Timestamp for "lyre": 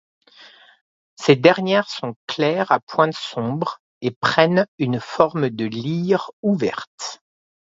5.65-6.31